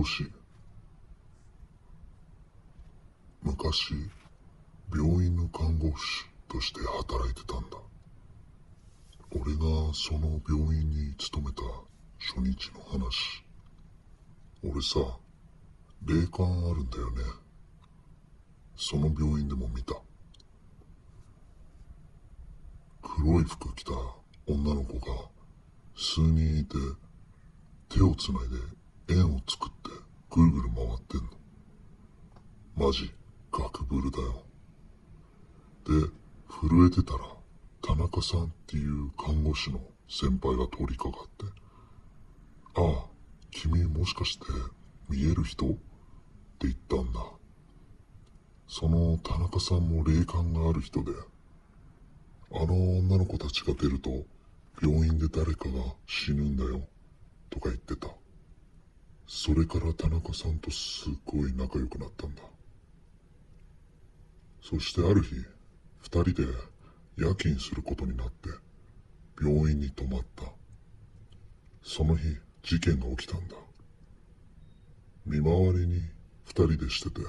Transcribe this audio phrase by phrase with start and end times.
[0.00, 0.32] 護師
[3.42, 3.92] 昔
[4.90, 7.76] 病院の看護師として働いてたんだ。
[9.32, 11.62] 俺がその病院に勤めた
[12.18, 13.44] 初日の話。
[14.64, 14.98] 俺さ
[16.06, 17.22] 霊感あるんだよね。
[18.76, 19.94] その病院でも見た。
[23.02, 23.92] 黒い服着た
[24.46, 25.28] 女の子が
[25.94, 26.76] 数人いて
[27.90, 29.79] 手をつないで円を作って
[30.30, 32.86] ぐるぐる回ってんの。
[32.86, 33.12] マジ
[33.50, 34.44] ガクブルだよ。
[35.84, 35.92] で
[36.48, 37.24] 震えてたら
[37.82, 41.46] 田中さんっていう看護師の先輩が通りかかって
[42.80, 43.06] 「ああ
[43.50, 44.46] 君もしかして
[45.08, 45.78] 見える人?」って
[46.68, 47.20] 言ったんだ。
[48.68, 51.10] その田中さんも霊感がある人で
[52.52, 54.24] あの女の子たちが出ると
[54.80, 56.86] 病院で誰かが死ぬんだよ。
[57.50, 58.19] とか言ってた。
[59.32, 62.42] それから田中さんとすっごい仲良くなったんだ。
[64.60, 65.36] そしてある日
[66.00, 66.48] 二人で
[67.16, 68.48] 夜勤することになって
[69.40, 70.42] 病院に泊まった。
[71.84, 73.54] その日事件が起きたんだ。
[75.24, 76.02] 見回りに
[76.46, 77.20] 二人でしてて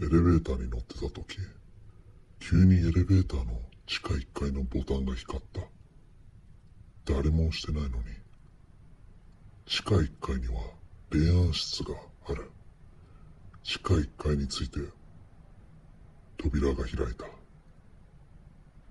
[0.00, 1.36] エレベーターに乗ってた時
[2.40, 5.60] 急にエレベーターの地下1階のボタンが光った。
[7.04, 8.22] 誰も押してないのに
[9.64, 10.54] 地下1階には
[11.10, 11.94] 霊安室が
[12.28, 12.50] ある。
[13.62, 14.80] 地下1階について
[16.36, 17.24] 扉が開いた。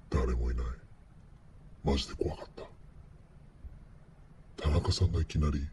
[0.10, 0.66] 誰もいない。
[1.84, 2.64] マジで怖かった。
[4.64, 5.68] 田中さんがいきなり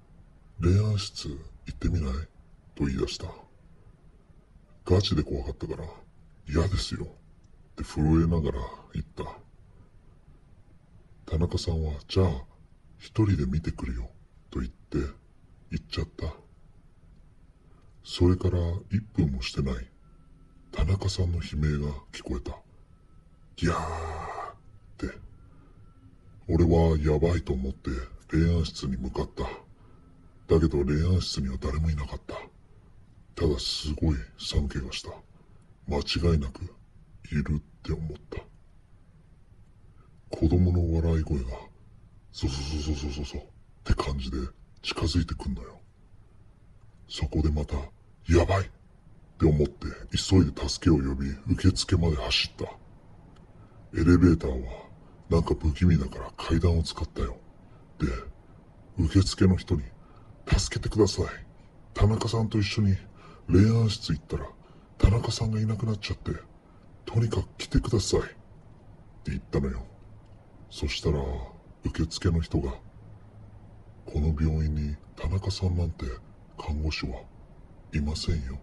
[0.60, 1.36] 「霊安室行
[1.74, 2.28] ってみない?」
[2.76, 3.26] と言い出した。
[4.84, 5.84] ガチで怖かったから
[6.48, 7.08] 「嫌ですよ」っ
[7.76, 8.60] て震えながら
[8.92, 9.24] 言った。
[11.32, 12.44] 田中さんは「じゃあ
[12.98, 14.10] 一人で見てくるよ」
[14.56, 15.12] と言って
[15.70, 16.32] 行っちゃった。
[18.02, 19.86] それから1分もしてない。
[20.72, 22.56] 田中さんの悲鳴が聞こえた。
[23.56, 24.56] ギャーっ
[24.96, 25.10] て。
[26.48, 27.90] 俺はやばいと思って
[28.32, 29.42] 霊安室に向かった。
[30.54, 32.36] だけど霊安室には誰もいなかった。
[33.34, 35.10] ただすごい寒気がした。
[35.86, 36.62] 間違いなく
[37.30, 38.40] いるって思った。
[40.30, 41.44] 子供の笑い声が
[42.32, 43.55] ゾゾゾゾゾゾゾ
[43.86, 44.38] って感じで
[44.82, 45.80] 近づいてくんのよ。
[47.08, 47.76] そこでまた
[48.28, 48.64] やばいっ
[49.38, 52.64] て思って急いで助けを呼び受付まで走った。
[53.96, 54.56] エレベーターは
[55.30, 57.36] なんか不気味だから階段を使ったよ。
[58.00, 58.06] で
[58.98, 59.82] 受付の人に
[60.48, 61.26] 助けてください。
[61.94, 62.96] 田中さんと一緒に
[63.48, 64.46] 霊安室行ったら
[64.98, 66.32] 田中さんがいなくなっちゃって
[67.04, 68.20] とにかく来てください。
[68.20, 69.86] って言ったのよ。
[70.70, 71.20] そしたら
[71.84, 72.74] 受付の人が
[74.06, 76.06] この病院に田中さんなんて
[76.58, 77.22] 看護師は
[77.92, 78.58] いませんよ。